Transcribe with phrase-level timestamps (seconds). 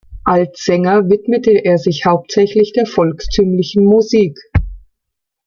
[0.23, 4.39] Als Sänger widmete er sich hauptsächlich der volkstümlichen Musik.